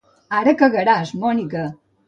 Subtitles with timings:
[0.37, 1.69] Ara cagaràs, Mònica!